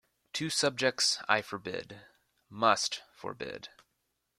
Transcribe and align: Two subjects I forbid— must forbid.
Two 0.33 0.49
subjects 0.49 1.19
I 1.29 1.43
forbid— 1.43 2.07
must 2.63 3.03
forbid. 3.13 3.69